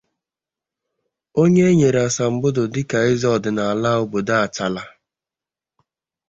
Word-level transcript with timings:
onye 1.41 1.63
e 1.71 1.73
nyere 1.79 1.99
asambodo 2.07 2.61
dịka 2.73 2.97
eze 3.11 3.27
ọdịnala 3.35 3.89
obodo 4.01 4.33
Achala 4.45 4.83